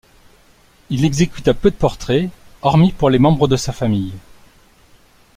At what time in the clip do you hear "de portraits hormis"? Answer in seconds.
1.69-2.91